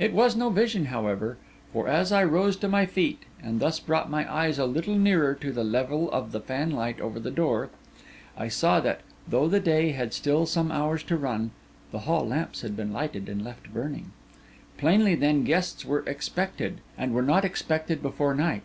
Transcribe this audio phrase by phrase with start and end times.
[0.00, 1.36] It was no vision, however;
[1.72, 5.32] for, as I rose to my feet, and thus brought my eyes a little nearer
[5.36, 7.70] to the level of the fanlight over the door,
[8.36, 11.52] I saw that, though the day had still some hours to run,
[11.92, 14.10] the hall lamps had been lighted and left burning.
[14.76, 18.64] Plainly, then, guests were expected, and were not expected before night.